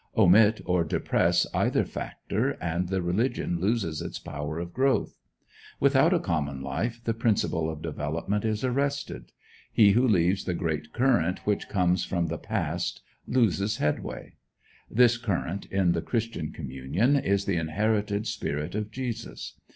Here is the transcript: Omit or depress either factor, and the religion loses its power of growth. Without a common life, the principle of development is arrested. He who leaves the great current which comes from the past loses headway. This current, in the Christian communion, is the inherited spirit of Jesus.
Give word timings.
Omit 0.17 0.61
or 0.65 0.83
depress 0.83 1.45
either 1.53 1.85
factor, 1.85 2.57
and 2.59 2.89
the 2.89 3.03
religion 3.03 3.59
loses 3.59 4.01
its 4.01 4.17
power 4.17 4.57
of 4.57 4.73
growth. 4.73 5.15
Without 5.79 6.11
a 6.11 6.17
common 6.19 6.63
life, 6.63 6.99
the 7.03 7.13
principle 7.13 7.69
of 7.69 7.83
development 7.83 8.43
is 8.43 8.63
arrested. 8.63 9.31
He 9.71 9.91
who 9.91 10.07
leaves 10.07 10.45
the 10.45 10.55
great 10.55 10.91
current 10.91 11.45
which 11.45 11.69
comes 11.69 12.03
from 12.03 12.29
the 12.29 12.39
past 12.39 13.03
loses 13.27 13.77
headway. 13.77 14.37
This 14.89 15.19
current, 15.19 15.67
in 15.67 15.91
the 15.91 16.01
Christian 16.01 16.51
communion, 16.51 17.15
is 17.15 17.45
the 17.45 17.57
inherited 17.57 18.25
spirit 18.25 18.73
of 18.73 18.89
Jesus. 18.89 19.53